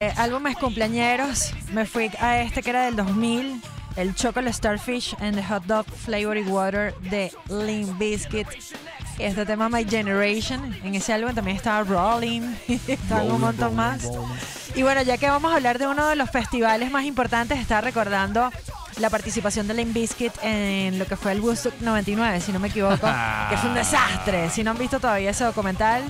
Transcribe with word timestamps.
Eh, 0.00 0.12
álbumes 0.16 0.56
cumpleañeros, 0.56 1.52
me 1.72 1.84
fui 1.84 2.08
a 2.20 2.38
este 2.38 2.62
que 2.62 2.70
era 2.70 2.84
del 2.84 2.94
2000, 2.94 3.60
el 3.96 4.14
Chocolate 4.14 4.52
Starfish 4.52 5.16
and 5.18 5.34
the 5.34 5.42
Hot 5.42 5.64
Dog 5.64 5.86
Flavored 5.86 6.46
Water 6.46 6.94
de 7.10 7.32
Limp 7.48 7.98
Bizkit. 7.98 8.46
Este 9.18 9.44
tema 9.44 9.68
My 9.68 9.84
Generation, 9.84 10.72
en 10.84 10.94
ese 10.94 11.12
álbum 11.12 11.34
también 11.34 11.56
estaba 11.56 11.82
Rolling, 11.82 12.42
estaban 12.86 13.28
un 13.28 13.40
montón 13.40 13.74
más. 13.74 14.08
Y 14.76 14.84
bueno, 14.84 15.02
ya 15.02 15.18
que 15.18 15.28
vamos 15.28 15.50
a 15.50 15.56
hablar 15.56 15.80
de 15.80 15.88
uno 15.88 16.06
de 16.06 16.14
los 16.14 16.30
festivales 16.30 16.92
más 16.92 17.04
importantes, 17.04 17.58
estaba 17.58 17.80
recordando 17.80 18.52
la 19.00 19.10
participación 19.10 19.66
de 19.66 19.74
Limp 19.74 19.94
Bizkit 19.94 20.32
en 20.44 21.00
lo 21.00 21.06
que 21.06 21.16
fue 21.16 21.32
el 21.32 21.40
Woodstock 21.40 21.74
99, 21.80 22.40
si 22.40 22.52
no 22.52 22.60
me 22.60 22.68
equivoco, 22.68 23.08
que 23.50 23.56
fue 23.56 23.68
un 23.68 23.74
desastre. 23.74 24.48
Si 24.50 24.62
no 24.62 24.70
han 24.70 24.78
visto 24.78 25.00
todavía 25.00 25.30
ese 25.30 25.42
documental, 25.42 26.04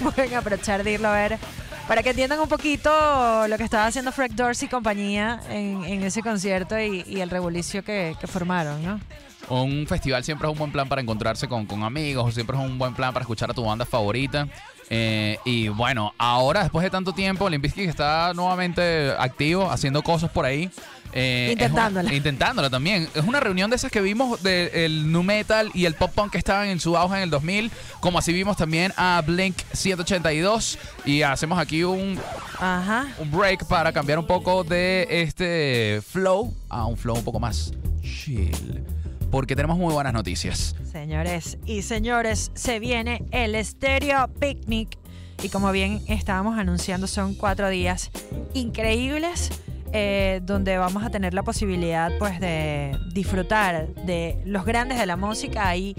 pueden 0.02 0.34
aprovechar 0.34 0.84
de 0.84 0.92
irlo 0.92 1.08
a 1.08 1.12
ver 1.12 1.38
para 1.86 2.02
que 2.02 2.10
entiendan 2.10 2.40
un 2.40 2.48
poquito 2.48 2.90
lo 3.48 3.56
que 3.56 3.64
estaba 3.64 3.86
haciendo 3.86 4.12
Fred 4.12 4.32
Dorsey 4.32 4.66
y 4.66 4.70
compañía 4.70 5.40
en, 5.48 6.02
ese 6.02 6.22
concierto 6.22 6.78
y, 6.78 7.20
el 7.20 7.30
revolucio 7.30 7.84
que, 7.84 8.16
formaron, 8.26 8.84
¿no? 8.84 9.00
Un 9.48 9.86
festival 9.86 10.24
siempre 10.24 10.48
es 10.48 10.52
un 10.52 10.58
buen 10.58 10.72
plan 10.72 10.88
para 10.88 11.00
encontrarse 11.00 11.46
con, 11.46 11.66
con 11.66 11.84
amigos, 11.84 12.34
siempre 12.34 12.56
es 12.56 12.62
un 12.64 12.78
buen 12.78 12.94
plan 12.94 13.12
para 13.12 13.22
escuchar 13.22 13.50
a 13.50 13.54
tu 13.54 13.64
banda 13.64 13.84
favorita. 13.84 14.48
Eh, 14.90 15.38
y 15.44 15.68
bueno, 15.68 16.12
ahora 16.18 16.62
después 16.62 16.82
de 16.82 16.90
tanto 16.90 17.12
tiempo, 17.12 17.48
Limbisky 17.48 17.84
está 17.84 18.32
nuevamente 18.34 19.12
activo, 19.18 19.70
haciendo 19.70 20.02
cosas 20.02 20.30
por 20.30 20.44
ahí. 20.44 20.70
Eh, 21.18 21.48
intentándola. 21.52 22.12
intentándola 22.12 22.68
también. 22.68 23.08
Es 23.14 23.24
una 23.24 23.40
reunión 23.40 23.70
de 23.70 23.76
esas 23.76 23.90
que 23.90 24.02
vimos 24.02 24.42
del 24.42 25.10
nu 25.10 25.22
metal 25.22 25.70
y 25.72 25.86
el 25.86 25.94
pop 25.94 26.12
punk 26.14 26.32
que 26.32 26.38
estaban 26.38 26.68
en 26.68 26.78
su 26.78 26.94
auge 26.94 27.16
en 27.16 27.22
el 27.22 27.30
2000. 27.30 27.70
Como 28.00 28.18
así 28.18 28.34
vimos 28.34 28.58
también 28.58 28.92
a 28.98 29.22
Blink 29.26 29.56
182. 29.72 30.78
Y 31.06 31.22
hacemos 31.22 31.58
aquí 31.58 31.84
un, 31.84 32.18
un 33.18 33.30
break 33.30 33.64
para 33.64 33.94
cambiar 33.94 34.18
un 34.18 34.26
poco 34.26 34.62
de 34.62 35.06
este 35.08 36.02
flow 36.06 36.52
a 36.68 36.84
un 36.84 36.98
flow 36.98 37.16
un 37.16 37.24
poco 37.24 37.40
más 37.40 37.72
chill. 38.02 38.84
Porque 39.30 39.56
tenemos 39.56 39.78
muy 39.78 39.94
buenas 39.94 40.12
noticias. 40.12 40.76
Señores 40.92 41.56
y 41.64 41.80
señores, 41.80 42.50
se 42.52 42.78
viene 42.78 43.24
el 43.30 43.64
Stereo 43.64 44.28
Picnic. 44.38 44.98
Y 45.42 45.48
como 45.48 45.72
bien 45.72 46.02
estábamos 46.08 46.58
anunciando, 46.58 47.06
son 47.06 47.34
cuatro 47.34 47.70
días 47.70 48.10
increíbles 48.52 49.50
eh, 49.92 50.40
donde 50.42 50.78
vamos 50.78 51.04
a 51.04 51.10
tener 51.10 51.34
la 51.34 51.42
posibilidad 51.42 52.10
pues 52.18 52.40
de 52.40 52.96
disfrutar 53.12 53.94
de 53.94 54.40
los 54.44 54.64
grandes 54.64 54.98
de 54.98 55.06
la 55.06 55.16
música. 55.16 55.68
Ahí 55.68 55.94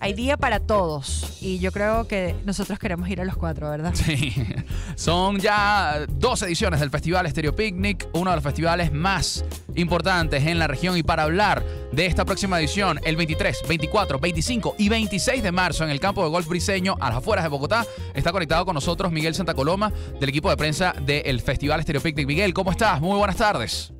hay 0.00 0.14
día 0.14 0.38
para 0.38 0.60
todos 0.60 1.38
y 1.42 1.58
yo 1.58 1.72
creo 1.72 2.08
que 2.08 2.34
nosotros 2.46 2.78
queremos 2.78 3.08
ir 3.10 3.20
a 3.20 3.24
los 3.24 3.36
cuatro, 3.36 3.68
¿verdad? 3.68 3.92
Sí, 3.94 4.34
son 4.96 5.38
ya 5.38 6.06
dos 6.08 6.42
ediciones 6.42 6.80
del 6.80 6.90
Festival 6.90 7.28
Stereo 7.28 7.54
Picnic, 7.54 8.08
uno 8.14 8.30
de 8.30 8.36
los 8.36 8.42
festivales 8.42 8.92
más 8.92 9.44
importantes 9.74 10.46
en 10.46 10.58
la 10.58 10.66
región 10.66 10.96
y 10.96 11.02
para 11.02 11.24
hablar 11.24 11.62
de 11.92 12.06
esta 12.06 12.24
próxima 12.24 12.58
edición, 12.58 12.98
el 13.04 13.16
23, 13.16 13.62
24, 13.68 14.18
25 14.18 14.74
y 14.78 14.88
26 14.88 15.42
de 15.42 15.52
marzo 15.52 15.84
en 15.84 15.90
el 15.90 16.00
campo 16.00 16.24
de 16.24 16.30
golf 16.30 16.48
briseño 16.48 16.96
a 16.98 17.10
las 17.10 17.18
afueras 17.18 17.44
de 17.44 17.50
Bogotá, 17.50 17.84
está 18.14 18.32
conectado 18.32 18.64
con 18.64 18.74
nosotros 18.74 19.12
Miguel 19.12 19.34
Santa 19.34 19.52
Coloma 19.52 19.92
del 20.18 20.30
equipo 20.30 20.48
de 20.48 20.56
prensa 20.56 20.94
del 21.02 21.40
Festival 21.42 21.82
Stereo 21.82 22.00
Picnic. 22.00 22.26
Miguel, 22.26 22.54
¿cómo 22.54 22.70
estás? 22.70 23.02
Muy 23.02 23.18
buenas 23.18 23.36
tardes. 23.36 23.92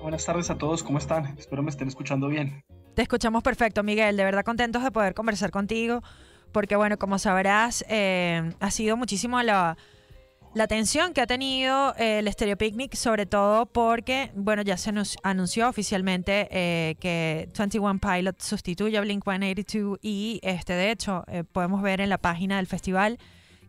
Buenas 0.00 0.24
tardes 0.24 0.48
a 0.48 0.56
todos, 0.56 0.82
¿cómo 0.84 0.98
están? 0.98 1.34
Espero 1.38 1.62
me 1.62 1.70
estén 1.70 1.88
escuchando 1.88 2.28
bien. 2.28 2.64
Te 2.94 3.00
escuchamos 3.00 3.42
perfecto, 3.42 3.82
Miguel. 3.82 4.16
De 4.16 4.24
verdad 4.24 4.44
contentos 4.44 4.82
de 4.84 4.90
poder 4.90 5.14
conversar 5.14 5.50
contigo, 5.50 6.02
porque 6.52 6.76
bueno, 6.76 6.98
como 6.98 7.18
sabrás, 7.18 7.84
eh, 7.88 8.52
ha 8.60 8.70
sido 8.70 8.98
muchísimo 8.98 9.40
la, 9.42 9.78
la 10.54 10.64
atención 10.64 11.14
que 11.14 11.22
ha 11.22 11.26
tenido 11.26 11.94
eh, 11.96 12.18
el 12.18 12.30
Stereo 12.30 12.58
Picnic, 12.58 12.94
sobre 12.94 13.24
todo 13.24 13.64
porque, 13.64 14.30
bueno, 14.34 14.60
ya 14.60 14.76
se 14.76 14.92
nos 14.92 15.16
anunció 15.22 15.70
oficialmente 15.70 16.48
eh, 16.50 16.96
que 17.00 17.48
21 17.58 17.98
Pilot 17.98 18.38
sustituye 18.42 18.98
a 18.98 19.00
Blink 19.00 19.24
182 19.24 19.98
y, 20.02 20.38
este, 20.42 20.74
de 20.74 20.90
hecho, 20.90 21.24
podemos 21.52 21.80
ver 21.80 22.02
en 22.02 22.10
la 22.10 22.18
página 22.18 22.56
del 22.58 22.66
festival 22.66 23.18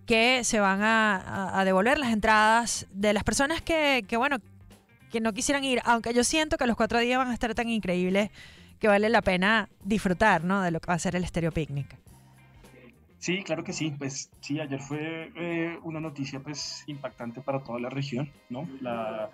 que 0.06 0.44
se 0.44 0.60
van 0.60 0.82
a, 0.84 1.64
devolver 1.64 1.98
las 1.98 2.12
entradas 2.12 2.88
de 2.92 3.14
las 3.14 3.24
personas 3.24 3.62
que, 3.62 4.04
que, 4.06 4.18
bueno, 4.18 4.40
que 5.10 5.22
no 5.22 5.32
quisieran 5.32 5.64
ir, 5.64 5.82
aunque 5.86 6.14
yo 6.14 6.26
siento 6.26 6.58
que 6.58 6.68
los 6.68 6.76
cuatro 6.76 7.00
días 7.00 7.20
van 7.20 7.30
a 7.30 7.34
estar 7.34 7.56
tan 7.56 7.70
increíbles 7.70 8.30
que 8.84 8.90
vale 8.90 9.08
la 9.08 9.22
pena 9.22 9.70
disfrutar, 9.86 10.44
¿no? 10.44 10.62
De 10.62 10.70
lo 10.70 10.82
que 10.82 10.88
va 10.88 10.96
a 10.96 11.00
ser 11.00 11.16
el 11.16 11.26
Stereo 11.26 11.54
Picnic. 11.54 11.98
Sí, 13.18 13.42
claro 13.42 13.64
que 13.64 13.72
sí. 13.72 13.92
Pues 13.98 14.30
sí, 14.42 14.60
ayer 14.60 14.82
fue 14.82 15.32
eh, 15.38 15.80
una 15.84 16.02
noticia 16.02 16.42
pues 16.42 16.84
impactante 16.88 17.40
para 17.40 17.64
toda 17.64 17.80
la 17.80 17.90
región, 17.90 18.30
¿no? 18.50 18.68
La, 18.82 19.32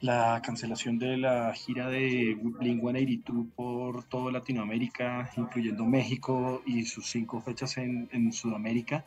la 0.00 0.40
cancelación 0.42 0.98
de 0.98 1.18
la 1.18 1.52
gira 1.52 1.90
de 1.90 2.38
Blink-182 2.38 3.50
por 3.54 4.04
toda 4.04 4.32
Latinoamérica, 4.32 5.30
incluyendo 5.36 5.84
México 5.84 6.62
y 6.64 6.86
sus 6.86 7.04
cinco 7.04 7.42
fechas 7.42 7.76
en 7.76 8.32
Sudamérica, 8.32 9.04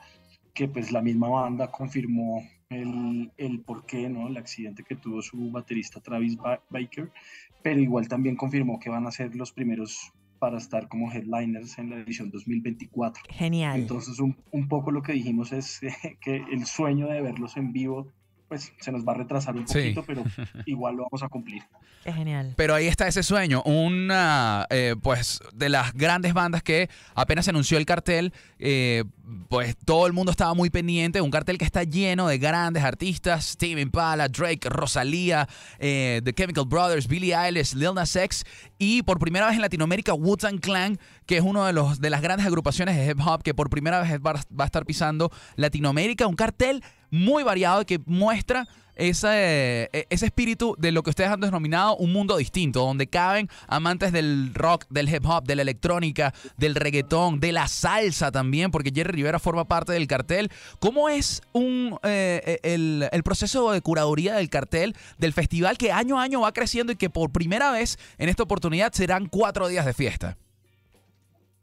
que 0.53 0.67
pues 0.67 0.91
la 0.91 1.01
misma 1.01 1.29
banda 1.29 1.71
confirmó 1.71 2.43
el, 2.69 3.31
el 3.37 3.61
porqué, 3.61 4.09
¿no? 4.09 4.27
El 4.27 4.37
accidente 4.37 4.83
que 4.83 4.95
tuvo 4.95 5.21
su 5.21 5.51
baterista 5.51 5.99
Travis 5.99 6.37
Baker 6.69 7.11
pero 7.61 7.79
igual 7.79 8.07
también 8.07 8.35
confirmó 8.35 8.79
que 8.79 8.89
van 8.89 9.05
a 9.07 9.11
ser 9.11 9.35
los 9.35 9.51
primeros 9.51 10.13
para 10.39 10.57
estar 10.57 10.87
como 10.87 11.11
headliners 11.11 11.77
en 11.79 11.89
la 11.89 11.97
edición 11.97 12.31
2024. 12.31 13.23
Genial. 13.29 13.81
Entonces, 13.81 14.19
un, 14.19 14.37
un 14.51 14.67
poco 14.69 14.91
lo 14.91 15.01
que 15.01 15.13
dijimos 15.13 15.51
es 15.51 15.81
que 16.21 16.37
el 16.51 16.65
sueño 16.65 17.07
de 17.07 17.21
verlos 17.21 17.57
en 17.57 17.73
vivo 17.73 18.11
pues 18.49 18.73
se 18.79 18.91
nos 18.91 19.07
va 19.07 19.13
a 19.13 19.15
retrasar 19.15 19.55
un 19.55 19.63
poquito, 19.63 20.03
pero 20.03 20.23
igual 20.65 20.95
lo 20.95 21.03
vamos 21.03 21.21
a 21.21 21.29
cumplir. 21.29 21.61
Es 22.03 22.15
genial. 22.15 22.55
Pero 22.57 22.73
ahí 22.73 22.87
está 22.87 23.07
ese 23.07 23.21
sueño, 23.21 23.61
una 23.63 24.65
eh, 24.71 24.95
pues 25.01 25.39
de 25.53 25.69
las 25.69 25.93
grandes 25.93 26.33
bandas 26.33 26.63
que 26.63 26.89
apenas 27.13 27.45
se 27.45 27.51
anunció 27.51 27.77
el 27.77 27.85
cartel, 27.85 28.33
eh, 28.57 29.03
pues 29.47 29.75
todo 29.85 30.07
el 30.07 30.13
mundo 30.13 30.31
estaba 30.31 30.53
muy 30.53 30.69
pendiente, 30.69 31.21
un 31.21 31.31
cartel 31.31 31.57
que 31.57 31.65
está 31.65 31.83
lleno 31.83 32.27
de 32.27 32.37
grandes 32.37 32.83
artistas, 32.83 33.45
Steven 33.45 33.79
Impala, 33.79 34.27
Drake, 34.27 34.69
Rosalía, 34.69 35.47
eh, 35.77 36.21
The 36.23 36.33
Chemical 36.33 36.65
Brothers, 36.65 37.07
Billie 37.07 37.35
Eilish, 37.35 37.73
Lil 37.73 37.93
Nas 37.93 38.15
X. 38.15 38.43
Y 38.77 39.03
por 39.03 39.19
primera 39.19 39.47
vez 39.47 39.55
en 39.55 39.61
Latinoamérica 39.61 40.13
Wu-Tang 40.13 40.59
Clan, 40.59 40.99
que 41.25 41.37
es 41.37 41.43
uno 41.43 41.65
de 41.65 41.73
los 41.73 41.99
de 41.99 42.09
las 42.09 42.21
grandes 42.21 42.47
agrupaciones 42.47 42.95
de 42.95 43.11
hip 43.11 43.19
hop 43.25 43.43
que 43.43 43.53
por 43.53 43.69
primera 43.69 44.01
vez 44.01 44.19
va 44.19 44.41
a 44.57 44.65
estar 44.65 44.85
pisando 44.85 45.31
Latinoamérica, 45.55 46.27
un 46.27 46.35
cartel 46.35 46.83
muy 47.11 47.43
variado 47.43 47.85
que 47.85 47.99
muestra 48.05 48.67
ese, 48.99 49.89
e, 49.93 50.07
ese 50.09 50.25
espíritu 50.25 50.75
de 50.77 50.91
lo 50.91 51.03
que 51.03 51.09
ustedes 51.09 51.29
han 51.29 51.39
denominado 51.39 51.95
un 51.95 52.11
mundo 52.11 52.37
distinto, 52.37 52.81
donde 52.81 53.07
caben 53.07 53.49
amantes 53.67 54.11
del 54.11 54.53
rock, 54.53 54.85
del 54.89 55.13
hip 55.13 55.25
hop, 55.25 55.45
de 55.45 55.55
la 55.55 55.61
electrónica, 55.61 56.33
del 56.57 56.75
reggaetón, 56.75 57.39
de 57.39 57.51
la 57.51 57.67
salsa 57.67 58.31
también, 58.31 58.71
porque 58.71 58.91
Jerry 58.93 59.11
Rivera 59.13 59.39
forma 59.39 59.65
parte 59.65 59.93
del 59.93 60.07
cartel. 60.07 60.51
¿Cómo 60.79 61.09
es 61.09 61.41
un, 61.53 61.97
eh, 62.03 62.59
e, 62.61 62.73
el, 62.73 63.07
el 63.11 63.23
proceso 63.23 63.71
de 63.71 63.81
curaduría 63.81 64.35
del 64.35 64.49
cartel 64.49 64.95
del 65.17 65.33
festival 65.33 65.77
que 65.77 65.91
año 65.91 66.19
a 66.19 66.23
año 66.23 66.41
va 66.41 66.51
creciendo 66.51 66.93
y 66.93 66.95
que 66.95 67.09
por 67.09 67.31
primera 67.31 67.71
vez 67.71 67.97
en 68.17 68.29
esta 68.29 68.43
oportunidad 68.43 68.93
serán 68.93 69.27
cuatro 69.27 69.67
días 69.67 69.85
de 69.85 69.93
fiesta? 69.93 70.37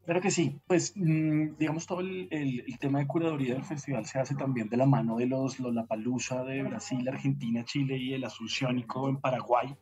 Claro 0.06 0.20
que 0.20 0.30
sí, 0.30 0.60
pues 0.68 0.92
mm, 0.94 1.56
digamos 1.58 1.84
todo 1.84 1.98
el, 1.98 2.64
tema 2.78 3.00
de 3.00 3.08
curaduría 3.08 3.54
del 3.54 3.64
festival 3.64 4.06
se 4.06 4.20
hace 4.20 4.36
también 4.36 4.68
de 4.68 4.76
la 4.76 4.86
mano 4.86 5.16
de 5.16 5.26
los 5.26 5.58
Lollapalooza 5.58 6.44
de 6.44 6.62
Brasil, 6.62 7.08
Argentina, 7.08 7.64
Chile 7.64 7.96
y 7.96 8.14
el 8.14 8.22
Asunciónico 8.22 9.08
en 9.08 9.16
Paraguay. 9.16 9.74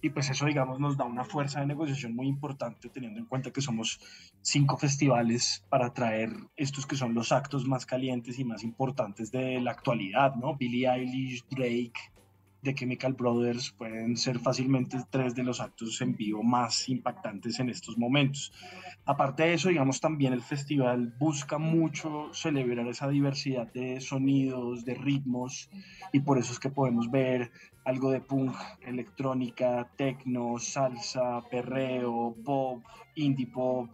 Y 0.00 0.08
pues 0.08 0.30
eso, 0.30 0.46
digamos, 0.46 0.80
nos 0.80 0.96
da 0.96 1.04
una 1.04 1.24
fuerza 1.24 1.60
de 1.60 1.66
negociación 1.66 2.16
muy 2.16 2.26
importante 2.26 2.88
teniendo 2.88 3.20
en 3.20 3.26
cuenta 3.26 3.50
que 3.50 3.60
somos 3.60 4.00
cinco 4.40 4.78
festivales 4.78 5.66
para 5.68 5.92
traer 5.92 6.30
estos 6.56 6.86
que 6.86 6.96
son 6.96 7.12
los 7.12 7.30
actos 7.30 7.66
más 7.66 7.84
calientes 7.84 8.38
y 8.38 8.44
más 8.44 8.64
importantes 8.64 9.30
de 9.30 9.60
la 9.60 9.72
actualidad, 9.72 10.36
¿no? 10.36 10.56
Billie 10.56 10.88
Eilish, 10.88 11.44
Drake, 11.50 12.00
The 12.66 12.74
Chemical 12.74 13.12
Brothers 13.12 13.70
pueden 13.78 14.16
ser 14.16 14.40
fácilmente 14.40 14.98
tres 15.08 15.36
de 15.36 15.44
los 15.44 15.60
actos 15.60 16.00
en 16.00 16.16
vivo 16.16 16.42
más 16.42 16.88
impactantes 16.88 17.60
en 17.60 17.70
estos 17.70 17.96
momentos. 17.96 18.52
Aparte 19.04 19.44
de 19.44 19.54
eso, 19.54 19.68
digamos, 19.68 20.00
también 20.00 20.32
el 20.32 20.42
festival 20.42 21.14
busca 21.16 21.58
mucho 21.58 22.28
celebrar 22.32 22.88
esa 22.88 23.08
diversidad 23.08 23.72
de 23.72 24.00
sonidos, 24.00 24.84
de 24.84 24.94
ritmos, 24.94 25.70
y 26.12 26.18
por 26.20 26.38
eso 26.38 26.52
es 26.52 26.58
que 26.58 26.68
podemos 26.68 27.08
ver 27.08 27.52
algo 27.84 28.10
de 28.10 28.20
punk, 28.20 28.56
electrónica, 28.84 29.88
techno, 29.96 30.58
salsa, 30.58 31.42
perreo, 31.48 32.34
pop, 32.44 32.82
indie 33.14 33.46
pop, 33.46 33.88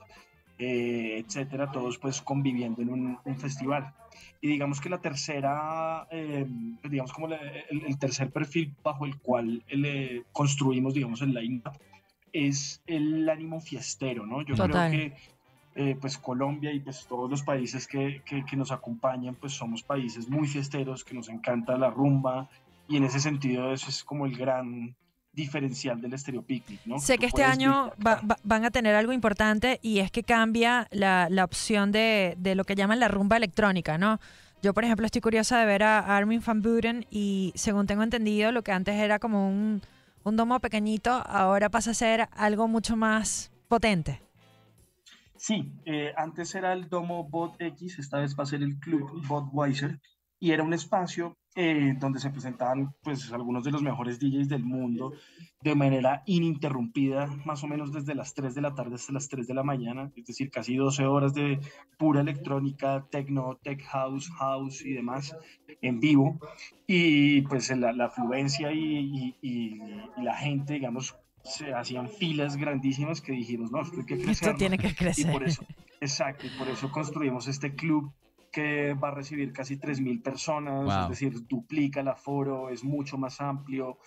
eh, 0.58 1.22
etcétera, 1.22 1.70
todos 1.70 1.98
pues 1.98 2.22
conviviendo 2.22 2.80
en 2.80 2.88
un, 2.88 3.36
festival. 3.36 3.92
Y 4.40 4.48
digamos 4.48 4.80
que 4.80 4.88
la 4.88 5.00
tercera, 5.00 6.06
eh, 6.10 6.46
digamos 6.82 7.12
como 7.12 7.28
el, 7.28 7.98
tercer 7.98 8.30
perfil 8.30 8.74
bajo 8.82 9.06
el 9.06 9.18
cual 9.18 9.62
le 9.68 10.16
eh, 10.16 10.22
construimos, 10.32 10.94
digamos, 10.94 11.22
el 11.22 11.32
line-up 11.32 11.72
es 12.32 12.82
el 12.86 13.28
ánimo 13.28 13.60
fiestero, 13.60 14.26
¿no? 14.26 14.42
Yo 14.42 14.54
creo 14.54 14.90
que 14.90 15.12
eh, 15.74 15.96
pues 16.00 16.18
Colombia 16.18 16.72
y 16.72 16.80
pues 16.80 17.06
todos 17.06 17.30
los 17.30 17.42
países 17.42 17.86
que, 17.86 18.22
que, 18.24 18.56
nos 18.56 18.72
acompañan, 18.72 19.34
pues 19.34 19.52
somos 19.52 19.82
países 19.82 20.28
muy 20.28 20.46
fiesteros, 20.46 21.04
que 21.04 21.14
nos 21.14 21.28
encanta 21.28 21.78
la 21.78 21.90
rumba, 21.90 22.48
y 22.88 22.96
en 22.96 23.04
ese 23.04 23.20
sentido 23.20 23.72
eso 23.72 23.88
es 23.88 24.04
como 24.04 24.26
el 24.26 24.36
gran 24.36 24.94
diferencial 25.32 26.00
del 26.00 26.18
Stereo 26.18 26.42
Picnic, 26.42 26.80
¿no? 26.84 26.98
Sé 26.98 27.18
que 27.18 27.26
este 27.26 27.42
año 27.44 27.92
van 28.42 28.64
a 28.64 28.70
tener 28.70 28.94
algo 28.94 29.12
importante 29.12 29.78
y 29.82 30.00
es 30.00 30.10
que 30.10 30.22
cambia 30.22 30.88
la, 30.90 31.28
la 31.30 31.44
opción 31.44 31.90
de, 31.90 32.34
de, 32.38 32.54
lo 32.54 32.64
que 32.64 32.74
llaman 32.74 33.00
la 33.00 33.08
rumba 33.08 33.36
electrónica, 33.38 33.96
¿no? 33.96 34.20
Yo, 34.62 34.74
por 34.74 34.84
ejemplo, 34.84 35.06
estoy 35.06 35.20
curiosa 35.20 35.58
de 35.58 35.66
ver 35.66 35.82
a 35.82 36.16
Armin 36.16 36.42
van 36.46 36.62
Buren 36.62 37.06
y 37.10 37.52
según 37.56 37.86
tengo 37.86 38.02
entendido, 38.02 38.52
lo 38.52 38.62
que 38.62 38.72
antes 38.72 38.94
era 38.94 39.18
como 39.18 39.48
un, 39.48 39.82
un 40.22 40.36
domo 40.36 40.60
pequeñito, 40.60 41.10
ahora 41.10 41.68
pasa 41.68 41.90
a 41.90 41.94
ser 41.94 42.28
algo 42.32 42.68
mucho 42.68 42.96
más 42.96 43.50
potente. 43.68 44.20
Sí, 45.36 45.72
eh, 45.86 46.12
antes 46.16 46.54
era 46.54 46.72
el 46.72 46.88
domo 46.88 47.24
Bot 47.24 47.60
X, 47.60 47.98
esta 47.98 48.20
vez 48.20 48.38
va 48.38 48.44
a 48.44 48.46
ser 48.46 48.62
el 48.62 48.78
Club 48.78 49.26
Budweiser, 49.26 49.98
y 50.38 50.52
era 50.52 50.62
un 50.62 50.72
espacio 50.74 51.36
eh, 51.54 51.94
donde 51.98 52.18
se 52.18 52.30
presentaban 52.30 52.94
pues 53.02 53.30
algunos 53.30 53.62
de 53.62 53.72
los 53.72 53.82
mejores 53.82 54.18
DJs 54.18 54.48
del 54.48 54.64
mundo 54.64 55.12
de 55.60 55.74
manera 55.74 56.22
ininterrumpida, 56.26 57.26
más 57.44 57.62
o 57.62 57.68
menos 57.68 57.92
desde 57.92 58.14
las 58.14 58.34
3 58.34 58.54
de 58.54 58.62
la 58.62 58.74
tarde 58.74 58.94
hasta 58.94 59.12
las 59.12 59.28
3 59.28 59.46
de 59.46 59.54
la 59.54 59.62
mañana, 59.62 60.10
es 60.16 60.24
decir, 60.24 60.50
casi 60.50 60.76
12 60.76 61.04
horas 61.04 61.34
de 61.34 61.60
pura 61.98 62.22
electrónica, 62.22 63.06
techno, 63.10 63.58
tech 63.62 63.82
house, 63.84 64.30
house 64.38 64.82
y 64.84 64.94
demás 64.94 65.36
en 65.82 66.00
vivo. 66.00 66.40
Y 66.86 67.42
pues 67.42 67.70
la, 67.76 67.92
la 67.92 68.06
afluencia 68.06 68.72
y, 68.72 69.36
y, 69.42 69.78
la 70.22 70.36
gente, 70.36 70.74
digamos, 70.74 71.16
se 71.44 71.74
hacían 71.74 72.08
filas 72.08 72.56
grandísimas 72.56 73.20
que 73.20 73.32
dijimos, 73.32 73.70
no, 73.70 73.82
esto, 73.82 73.98
hay 73.98 74.06
que 74.06 74.16
crecer, 74.16 74.30
esto 74.30 74.54
tiene 74.54 74.78
que 74.78 74.94
crecer. 74.94 75.28
Y 75.28 75.32
por 75.32 75.44
eso, 75.44 75.64
exacto, 76.00 76.46
y 76.46 76.58
por 76.58 76.68
eso 76.68 76.90
construimos 76.90 77.46
este 77.46 77.74
club 77.74 78.12
que 78.52 78.94
va 78.94 79.08
a 79.08 79.10
recibir 79.12 79.52
casi 79.52 79.76
3.000 79.76 80.22
personas, 80.22 81.04
es 81.04 81.08
decir, 81.08 81.46
duplica 81.48 82.00
el 82.00 82.08
aforo, 82.08 82.68
es 82.68 82.84
mucho 82.84 83.16
más 83.16 83.40
amplio 83.40 83.98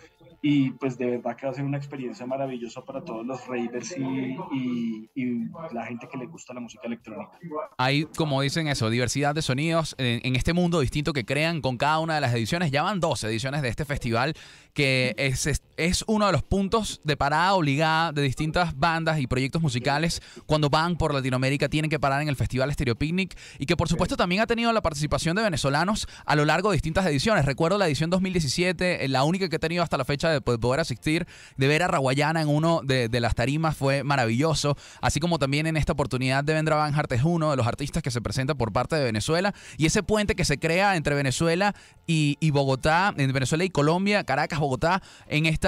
y 0.41 0.69
pues 0.71 0.97
de 0.97 1.07
verdad 1.07 1.35
que 1.35 1.47
va 1.47 1.51
a 1.51 1.55
ser 1.55 1.65
una 1.65 1.77
experiencia 1.77 2.25
maravillosa 2.27 2.85
para 2.85 3.01
todos 3.01 3.25
los 3.25 3.47
ravers 3.47 3.97
y, 3.97 5.09
y, 5.15 5.49
la 5.73 5.85
gente 5.85 6.07
que 6.07 6.17
le 6.17 6.27
gusta 6.27 6.53
la 6.53 6.59
música 6.59 6.83
electrónica. 6.85 7.31
Hay, 7.77 8.05
como 8.15 8.41
dicen 8.41 8.67
eso, 8.67 8.89
diversidad 8.91 9.33
de 9.33 9.41
sonidos 9.41 9.95
en, 9.97 10.35
este 10.35 10.53
mundo 10.53 10.79
distinto 10.79 11.13
que 11.13 11.25
crean 11.25 11.61
con 11.61 11.77
cada 11.77 11.99
una 11.99 12.15
de 12.15 12.21
las 12.21 12.33
ediciones. 12.33 12.69
Ya 12.69 12.83
van 12.83 12.99
dos 12.99 13.23
ediciones 13.23 13.63
de 13.63 13.69
este 13.69 13.85
festival 13.85 14.33
que 14.73 15.15
es, 15.17 15.47
es, 15.77 16.03
uno 16.07 16.27
de 16.27 16.33
los 16.33 16.43
puntos 16.43 17.01
de 17.03 17.17
parada 17.17 17.55
obligada 17.55 18.11
de 18.11 18.21
distintas 18.21 18.77
bandas 18.77 19.19
y 19.19 19.27
proyectos 19.27 19.61
musicales 19.61 20.21
cuando 20.45 20.69
van 20.69 20.97
por 20.97 21.13
Latinoamérica 21.13 21.69
tienen 21.69 21.89
que 21.89 21.99
parar 21.99 22.21
en 22.21 22.27
el 22.27 22.35
Festival 22.35 22.71
Stereo 22.71 22.95
Picnic 22.95 23.35
y 23.57 23.65
que 23.65 23.77
por 23.77 23.87
supuesto 23.87 24.17
también 24.17 24.34
ha 24.39 24.47
tenido 24.47 24.71
la 24.73 24.81
participación 24.81 25.35
de 25.35 25.43
venezolanos 25.43 26.07
a 26.25 26.35
lo 26.35 26.45
largo 26.45 26.71
de 26.71 26.75
distintas 26.75 27.05
ediciones. 27.05 27.45
Recuerdo 27.45 27.77
la 27.77 27.87
edición 27.87 28.09
2017, 28.09 29.05
eh, 29.05 29.07
la 29.07 29.23
única 29.23 29.49
que 29.49 29.57
he 29.57 29.59
tenido 29.59 29.83
hasta 29.83 29.97
la 29.97 30.05
fecha 30.05 30.29
de 30.29 30.41
poder 30.41 30.79
asistir, 30.79 31.27
de 31.57 31.67
ver 31.67 31.83
a 31.83 31.87
Raguayana 31.87 32.41
en 32.41 32.47
uno 32.47 32.81
de, 32.83 33.09
las 33.19 33.35
tarimas 33.35 33.77
fue 33.77 34.03
maravilloso, 34.03 34.77
así 35.01 35.19
como 35.19 35.39
también 35.39 35.67
en 35.67 35.77
esta 35.77 35.93
oportunidad 35.93 36.43
de 36.43 36.53
Vendra 36.53 36.75
Van 36.75 36.93
Hart 36.93 37.11
es 37.13 37.23
uno 37.23 37.51
de 37.51 37.57
los 37.57 37.65
artistas 37.65 38.03
que 38.03 38.11
se 38.11 38.21
presenta 38.21 38.55
por 38.55 38.73
parte 38.73 38.95
de 38.95 39.03
Venezuela 39.03 39.53
y 39.77 39.85
ese 39.85 40.03
puente 40.03 40.35
que 40.35 40.45
se 40.45 40.59
crea 40.59 40.95
entre 40.95 41.15
Venezuela 41.15 41.73
y, 42.07 42.51
Bogotá, 42.51 43.09
entre 43.09 43.33
Venezuela 43.33 43.63
y 43.63 43.69
Colombia, 43.69 44.23
Caracas, 44.23 44.59
Bogotá, 44.59 45.01
en 45.27 45.45
este 45.45 45.67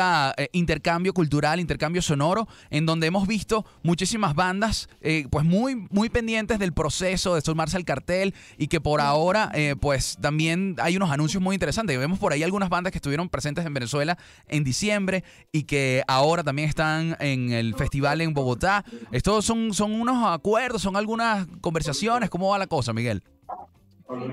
intercambio 0.52 1.14
cultural, 1.14 1.60
intercambio 1.60 2.02
sonoro, 2.02 2.48
en 2.70 2.86
donde 2.86 3.08
hemos 3.08 3.28
visto 3.28 3.66
muchísimas 3.84 4.36
bandas 4.36 4.90
eh, 5.02 5.26
pues 5.30 5.46
muy, 5.46 5.88
muy 5.90 6.10
pendientes 6.10 6.60
del 6.60 6.74
proceso 6.74 7.36
de 7.36 7.42
sumarse 7.42 7.78
al 7.78 7.86
cartel 7.86 8.36
y 8.58 8.68
que 8.68 8.82
por 8.82 9.02
ahora 9.02 9.52
eh, 9.54 9.76
pues 9.80 10.18
también 10.22 10.76
hay 10.80 10.98
unos 10.98 11.12
anuncios 11.12 11.42
muy 11.42 11.56
interesantes. 11.56 11.98
Vemos 11.98 12.20
por 12.20 12.34
ahí 12.34 12.44
algunas 12.44 12.70
bandas 12.70 12.92
que 12.92 12.98
estuvieron 12.98 13.30
presentes 13.30 13.66
en 13.66 13.74
Venezuela 13.74 14.18
en 14.48 14.64
diciembre 14.64 15.24
y 15.52 15.64
que 15.64 16.04
ahora 16.08 16.44
también 16.44 16.68
están 16.68 17.16
en 17.20 17.52
el 17.52 17.76
festival 17.76 18.22
en 18.22 18.34
Bogotá. 18.34 18.84
Estos 19.12 19.46
son, 19.46 19.74
son 19.74 19.94
unos 19.94 20.26
acuerdos, 20.28 20.82
son 20.82 20.96
algunas 20.96 21.48
conversaciones. 21.62 22.30
¿Cómo 22.30 22.50
va 22.50 22.58
la 22.58 22.68
cosa, 22.68 22.94
Miguel? 22.94 23.24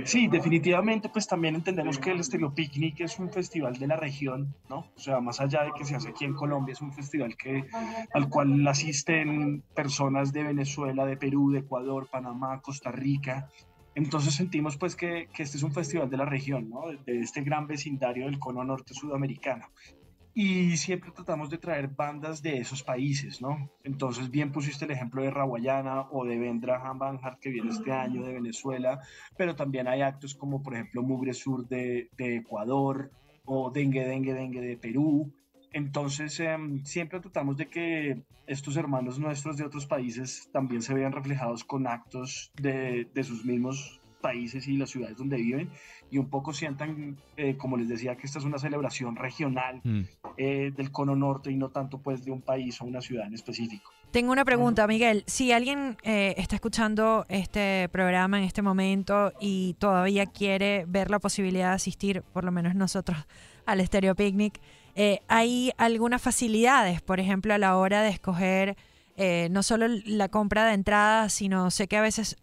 Sí, 0.04 0.28
definitivamente, 0.28 1.08
pues 1.08 1.26
también 1.26 1.56
entendemos 1.56 1.98
que 1.98 2.12
el 2.12 2.20
Estéreo 2.20 2.54
Picnic 2.54 3.00
es 3.00 3.18
un 3.18 3.30
festival 3.30 3.76
de 3.76 3.88
la 3.88 3.96
región, 3.96 4.54
¿no? 4.68 4.86
O 4.96 5.00
sea, 5.00 5.20
más 5.20 5.40
allá 5.40 5.64
de 5.64 5.72
que 5.76 5.84
se 5.84 5.96
hace 5.96 6.10
aquí 6.10 6.24
en 6.24 6.34
Colombia, 6.34 6.74
es 6.74 6.80
un 6.80 6.92
festival 6.92 7.36
que, 7.36 7.64
al 8.12 8.28
cual 8.28 8.66
asisten 8.68 9.64
personas 9.74 10.32
de 10.32 10.44
Venezuela, 10.44 11.04
de 11.06 11.16
Perú, 11.16 11.50
de 11.50 11.60
Ecuador, 11.60 12.06
Panamá, 12.08 12.60
Costa 12.60 12.92
Rica. 12.92 13.50
Entonces 13.94 14.34
sentimos 14.34 14.76
pues 14.76 14.96
que, 14.96 15.28
este 15.38 15.56
es 15.56 15.62
un 15.62 15.72
festival 15.72 16.10
de 16.10 16.16
la 16.16 16.24
región. 16.24 16.70
De 17.06 17.20
este 17.20 17.42
gran 17.42 17.66
vecindario 17.66 18.26
del 18.26 18.38
cono 18.38 18.64
norte 18.64 18.94
sudamericano 18.94 19.66
y 20.34 20.76
siempre 20.76 21.12
tratamos 21.12 21.48
de 21.48 21.58
traer 21.58 21.88
bandas 21.88 22.42
de 22.42 22.58
esos 22.58 22.82
países, 22.82 23.40
¿no? 23.40 23.70
Entonces, 23.84 24.30
bien 24.30 24.50
pusiste 24.50 24.84
el 24.84 24.90
ejemplo 24.90 25.22
de 25.22 25.30
Rawayana 25.30 26.08
o 26.10 26.24
de 26.24 26.36
Vendra 26.36 26.78
Van 26.92 27.20
Hart 27.22 27.38
que 27.38 27.50
viene 27.50 27.70
este 27.70 27.92
año 27.92 28.24
de 28.24 28.34
Venezuela, 28.34 29.00
pero 29.38 29.54
también 29.54 29.86
hay 29.86 30.02
actos 30.02 30.34
como, 30.34 30.60
por 30.60 30.74
ejemplo, 30.74 31.02
Mugre 31.02 31.34
Sur 31.34 31.68
de, 31.68 32.10
de 32.16 32.38
Ecuador 32.38 33.12
o 33.44 33.70
Dengue 33.70 34.04
Dengue 34.04 34.34
Dengue 34.34 34.60
de 34.60 34.76
Perú. 34.76 35.32
Entonces, 35.74 36.38
em, 36.38 36.84
siempre 36.84 37.20
tratamos 37.20 37.56
de 37.56 37.66
que 37.66 38.22
estos 38.46 38.76
hermanos 38.76 39.18
nuestros 39.18 39.56
de 39.56 39.64
otros 39.64 39.86
países 39.86 40.48
también 40.52 40.82
se 40.82 40.94
vean 40.94 41.12
reflejados 41.12 41.64
con 41.64 41.86
actos 41.86 42.52
de, 42.54 43.08
de 43.12 43.24
sus 43.24 43.44
mismos 43.44 44.00
países 44.20 44.66
y 44.68 44.76
las 44.78 44.88
ciudades 44.88 45.18
donde 45.18 45.36
viven 45.36 45.68
y 46.10 46.18
un 46.18 46.30
poco 46.30 46.52
sientan, 46.52 47.16
eh, 47.36 47.56
como 47.56 47.76
les 47.76 47.88
decía, 47.88 48.16
que 48.16 48.26
esta 48.26 48.38
es 48.38 48.44
una 48.44 48.58
celebración 48.58 49.16
regional 49.16 49.80
mm. 49.82 50.00
eh, 50.36 50.72
del 50.74 50.92
cono 50.92 51.16
norte 51.16 51.50
y 51.50 51.56
no 51.56 51.70
tanto 51.70 51.98
pues 51.98 52.24
de 52.24 52.30
un 52.30 52.40
país 52.40 52.80
o 52.80 52.84
una 52.84 53.00
ciudad 53.00 53.26
en 53.26 53.34
específico. 53.34 53.90
Tengo 54.12 54.30
una 54.30 54.44
pregunta, 54.44 54.86
Miguel. 54.86 55.24
Si 55.26 55.50
alguien 55.50 55.96
eh, 56.04 56.34
está 56.38 56.54
escuchando 56.54 57.26
este 57.28 57.88
programa 57.90 58.38
en 58.38 58.44
este 58.44 58.62
momento 58.62 59.32
y 59.40 59.74
todavía 59.80 60.26
quiere 60.26 60.84
ver 60.86 61.10
la 61.10 61.18
posibilidad 61.18 61.70
de 61.70 61.74
asistir, 61.74 62.22
por 62.22 62.44
lo 62.44 62.52
menos 62.52 62.76
nosotros, 62.76 63.18
al 63.66 63.84
Stereo 63.84 64.14
Picnic, 64.14 64.60
¿hay 65.28 65.72
algunas 65.76 66.22
facilidades, 66.22 67.02
por 67.02 67.20
ejemplo, 67.20 67.54
a 67.54 67.58
la 67.58 67.76
hora 67.76 68.02
de 68.02 68.10
escoger 68.10 68.76
no 69.50 69.62
solo 69.62 69.86
la 70.06 70.28
compra 70.28 70.66
de 70.66 70.74
entradas, 70.74 71.32
sino 71.32 71.70
sé 71.70 71.88
que 71.88 71.96
a 71.96 72.02
veces 72.02 72.36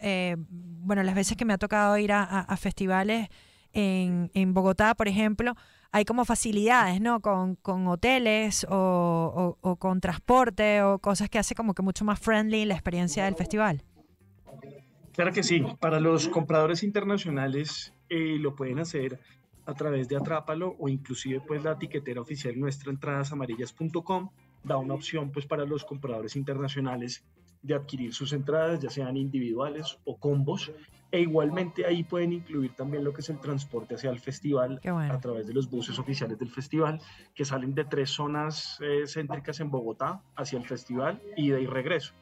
bueno, 0.84 1.04
las 1.04 1.16
veces 1.16 1.38
que 1.38 1.46
me 1.46 1.54
ha 1.54 1.58
tocado 1.58 1.98
ir 1.98 2.12
a, 2.12 2.58
festivales 2.58 3.30
en, 3.74 4.54
Bogotá, 4.54 4.96
por 4.96 5.08
ejemplo, 5.08 5.56
hay 5.92 6.06
como 6.06 6.26
facilidades, 6.26 7.00
¿no? 7.02 7.22
Con, 7.22 7.58
hoteles 7.88 8.66
o, 8.70 9.58
con 9.80 10.02
transporte 10.02 10.82
o 10.82 11.00
cosas 11.00 11.30
que 11.30 11.40
hace 11.40 11.56
como 11.56 11.74
que 11.74 11.82
mucho 11.82 12.06
más 12.06 12.20
friendly 12.20 12.66
la 12.66 12.74
experiencia 12.74 13.26
del 13.26 13.36
festival. 13.36 13.84
Claro 15.14 15.34
que 15.34 15.44
sí, 15.44 15.64
para 15.80 16.00
los 16.00 16.30
compradores 16.30 16.84
internacionales 16.84 17.94
eh, 18.10 18.38
lo 18.40 18.56
pueden 18.56 18.80
hacer 18.80 19.20
a 19.66 19.74
través 19.74 20.08
de 20.08 20.18
Atrápalo 20.18 20.76
o 20.80 20.90
inclusive 20.90 21.42
pues 21.42 21.64
la 21.64 21.74
etiquetera 21.74 22.22
oficial 22.22 22.60
nuestra 22.60 22.92
entradasamarillas.com 22.92 24.30
da 24.64 24.78
una 24.78 24.94
opción 24.94 25.32
pues 25.32 25.46
para 25.46 25.66
los 25.66 25.86
compradores 25.86 26.36
internacionales 26.36 27.24
de 27.62 27.76
adquirir 27.76 28.14
sus 28.14 28.34
entradas, 28.34 28.80
ya 28.80 28.90
sean 28.90 29.18
individuales 29.18 30.00
o 30.04 30.18
combos. 30.18 30.72
E 31.12 31.20
igualmente 31.20 31.86
ahí 31.86 32.04
pueden 32.04 32.32
incluir 32.32 32.74
también 32.74 33.04
lo 33.04 33.14
que 33.14 33.20
es 33.20 33.30
el 33.30 33.40
transporte 33.40 33.96
hacia 33.96 34.10
el 34.10 34.20
festival 34.20 34.80
a 34.86 35.20
través 35.20 35.46
de 35.46 35.54
los 35.54 35.70
buses 35.70 36.00
oficiales 36.00 36.40
del 36.40 36.50
festival, 36.50 37.02
que 37.36 37.44
salen 37.44 37.76
de 37.76 37.84
tres 37.84 38.12
zonas 38.12 38.80
eh, 38.82 39.04
céntricas 39.08 39.60
en 39.60 39.70
Bogotá 39.70 40.22
hacia 40.38 40.58
el 40.58 40.66
festival 40.66 41.22
y 41.36 41.50
de 41.50 41.68
regreso. 41.68 42.14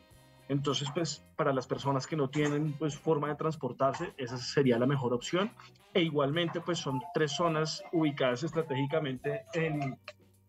Entonces, 0.49 0.89
pues 0.93 1.25
para 1.37 1.53
las 1.53 1.67
personas 1.67 2.05
que 2.05 2.17
no 2.17 2.29
tienen 2.29 2.73
pues 2.73 2.97
forma 2.97 3.29
de 3.29 3.35
transportarse, 3.35 4.13
esa 4.17 4.37
sería 4.37 4.77
la 4.77 4.85
mejor 4.85 5.13
opción. 5.13 5.51
E 5.93 6.01
igualmente, 6.01 6.59
pues 6.59 6.79
son 6.79 7.01
tres 7.13 7.31
zonas 7.31 7.81
ubicadas 7.93 8.43
estratégicamente 8.43 9.43
en 9.53 9.97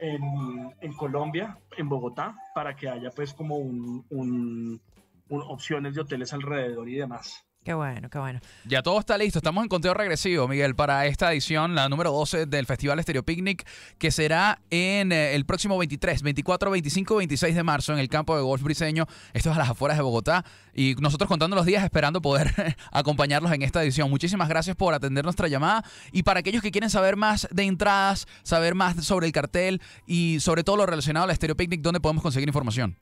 en, 0.00 0.92
Colombia, 0.95 1.59
en 1.76 1.88
Bogotá, 1.88 2.37
para 2.54 2.75
que 2.75 2.88
haya 2.88 3.11
pues 3.11 3.35
como 3.35 3.57
un, 3.57 4.80
opciones 5.28 5.95
de 5.95 6.00
hoteles 6.00 6.33
alrededor 6.33 6.88
y 6.88 6.97
demás. 6.97 7.47
Qué 7.62 7.75
bueno, 7.75 8.09
qué 8.09 8.19
bueno. 8.19 8.40
Ya 8.64 8.83
todo 8.83 8.99
está 8.99 9.19
listo. 9.19 9.38
Estamos 9.38 9.62
en 9.62 9.69
conteo 9.69 9.93
regresivo, 9.93 10.49
Miguel, 10.49 10.75
para 10.75 11.05
esta 11.05 11.31
edición, 11.31 11.75
la 11.75 11.90
número 11.90 12.11
12 12.11 12.47
del 12.47 12.64
Festival 12.64 12.99
Estéreo 12.99 13.23
Picnic, 13.23 13.67
que 13.99 14.11
será 14.11 14.62
en 14.71 15.12
eh, 15.12 15.35
el 15.35 15.45
próximo 15.45 15.76
23, 15.76 16.23
24, 16.23 16.71
25, 16.71 17.17
26 17.17 17.55
de 17.55 17.62
marzo 17.62 17.93
en 17.93 17.99
el 17.99 18.09
campo 18.09 18.35
de 18.35 18.43
golf 18.43 18.62
briseño. 18.62 19.07
Esto 19.35 19.50
es 19.50 19.57
a 19.57 19.59
las 19.59 19.69
afueras 19.69 19.99
de 19.99 20.02
Bogotá. 20.02 20.43
Y 20.75 20.95
nosotros 21.00 21.29
contando 21.29 21.55
los 21.55 21.67
días, 21.67 21.85
esperando 21.85 22.23
poder 22.23 22.50
acompañarlos 22.93 23.52
en 23.52 23.61
esta 23.61 23.83
edición. 23.83 24.09
Muchísimas 24.09 24.49
gracias 24.49 24.75
por 24.75 24.95
atender 24.95 25.25
nuestra 25.25 25.47
llamada. 25.47 25.85
Y 26.12 26.23
para 26.23 26.40
aquellos 26.40 26.62
que 26.62 26.71
quieren 26.71 26.88
saber 26.88 27.17
más 27.17 27.47
de 27.50 27.64
entradas, 27.64 28.26
saber 28.43 28.75
más 28.75 29.05
sobre 29.05 29.26
el 29.26 29.33
cartel 29.33 29.83
y 30.07 30.40
sobre 30.40 30.64
todo 30.64 30.79
lo 30.79 30.87
relacionado 30.87 31.25
al 31.25 31.31
Estéreo 31.31 31.59
Picnic, 31.59 31.83
¿dónde 31.83 32.00
podemos 32.00 32.23
conseguir 32.23 32.49
información? 32.49 32.97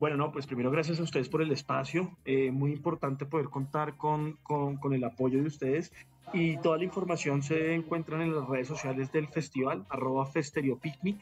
Bueno, 0.00 0.16
no, 0.16 0.32
pues 0.32 0.46
primero 0.46 0.70
gracias 0.70 0.98
a 1.00 1.02
ustedes 1.02 1.28
por 1.28 1.42
el 1.42 1.52
espacio. 1.52 2.16
Eh, 2.24 2.50
muy 2.50 2.72
importante 2.72 3.26
poder 3.26 3.46
contar 3.46 3.96
con, 3.96 4.38
con, 4.42 4.76
con, 4.76 4.92
el 4.92 5.04
apoyo 5.04 5.40
de 5.40 5.46
ustedes. 5.46 5.92
Y 6.32 6.56
toda 6.58 6.78
la 6.78 6.84
información 6.84 7.42
se 7.42 7.74
encuentra 7.74 8.22
en 8.22 8.34
las 8.34 8.48
redes 8.48 8.68
sociales 8.68 9.12
del 9.12 9.28
festival, 9.28 9.84
arroba 9.88 10.26
festeriopicnic, 10.26 11.18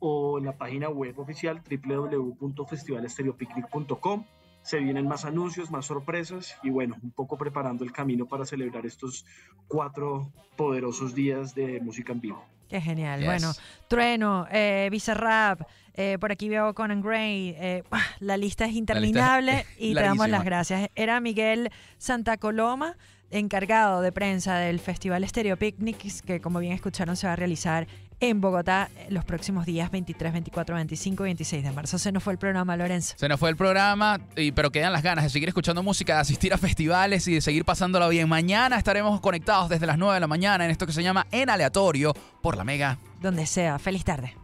o 0.00 0.38
en 0.38 0.46
la 0.46 0.56
página 0.56 0.88
web 0.88 1.18
oficial 1.18 1.62
www.festivalestereopicnic.com 1.68 4.24
se 4.68 4.80
vienen 4.80 5.08
más 5.08 5.24
anuncios, 5.24 5.70
más 5.70 5.86
sorpresas 5.86 6.54
y 6.62 6.68
bueno, 6.68 6.94
un 7.02 7.10
poco 7.10 7.38
preparando 7.38 7.84
el 7.84 7.92
camino 7.92 8.26
para 8.26 8.44
celebrar 8.44 8.84
estos 8.84 9.24
cuatro 9.66 10.30
poderosos 10.56 11.14
días 11.14 11.54
de 11.54 11.80
música 11.80 12.12
en 12.12 12.20
vivo. 12.20 12.44
Qué 12.68 12.78
genial. 12.78 13.24
Bueno, 13.24 13.52
Trueno, 13.88 14.46
eh, 14.50 14.88
Bizarrap, 14.90 15.62
eh, 15.94 16.18
por 16.20 16.32
aquí 16.32 16.50
veo 16.50 16.74
Conan 16.74 17.00
Gray. 17.00 17.56
Eh, 17.58 17.82
la 18.20 18.36
lista 18.36 18.66
es 18.66 18.74
interminable 18.74 19.64
y 19.78 19.94
te 19.94 20.02
damos 20.02 20.28
las 20.28 20.44
gracias. 20.44 20.90
Era 20.94 21.18
Miguel 21.20 21.70
Santa 21.96 22.36
Coloma 22.36 22.98
encargado 23.30 24.02
de 24.02 24.12
prensa 24.12 24.58
del 24.58 24.80
Festival 24.80 25.26
Stereo 25.26 25.56
Picnics, 25.56 26.20
que 26.20 26.42
como 26.42 26.58
bien 26.58 26.74
escucharon 26.74 27.16
se 27.16 27.26
va 27.26 27.32
a 27.32 27.36
realizar 27.36 27.86
en 28.20 28.40
Bogotá 28.40 28.90
los 29.08 29.24
próximos 29.24 29.66
días 29.66 29.90
23, 29.90 30.32
24, 30.32 30.74
25 30.74 31.24
y 31.24 31.28
26 31.28 31.64
de 31.64 31.72
marzo. 31.72 31.98
Se 31.98 32.12
nos 32.12 32.22
fue 32.22 32.32
el 32.32 32.38
programa, 32.38 32.76
Lorenzo. 32.76 33.14
Se 33.16 33.28
nos 33.28 33.38
fue 33.38 33.50
el 33.50 33.56
programa, 33.56 34.20
y, 34.36 34.52
pero 34.52 34.70
quedan 34.70 34.92
las 34.92 35.02
ganas 35.02 35.24
de 35.24 35.30
seguir 35.30 35.48
escuchando 35.48 35.82
música, 35.82 36.14
de 36.14 36.20
asistir 36.20 36.52
a 36.52 36.58
festivales 36.58 37.26
y 37.28 37.34
de 37.34 37.40
seguir 37.40 37.64
pasándolo 37.64 38.08
bien. 38.08 38.28
Mañana 38.28 38.76
estaremos 38.76 39.20
conectados 39.20 39.68
desde 39.68 39.86
las 39.86 39.98
9 39.98 40.14
de 40.14 40.20
la 40.20 40.26
mañana 40.26 40.64
en 40.64 40.70
esto 40.70 40.86
que 40.86 40.92
se 40.92 41.02
llama 41.02 41.26
En 41.30 41.50
Aleatorio 41.50 42.14
por 42.42 42.56
la 42.56 42.64
Mega. 42.64 42.98
Donde 43.20 43.46
sea. 43.46 43.78
Feliz 43.78 44.04
tarde. 44.04 44.34